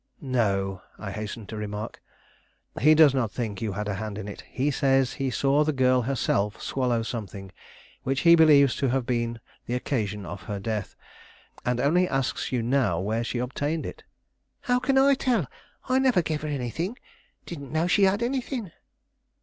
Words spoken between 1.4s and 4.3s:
to remark, "he does not think you had a hand in